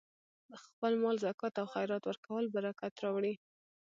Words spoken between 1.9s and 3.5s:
ورکول برکت راوړي.